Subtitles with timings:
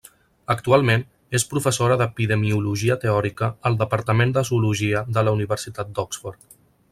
[0.51, 1.03] Actualment
[1.39, 6.49] és professora d'epidemiologia teòrica al departament de zoologia de la Universitat d'Oxford.